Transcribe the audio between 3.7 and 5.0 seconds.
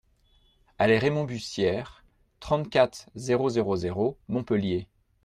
zéro Montpellier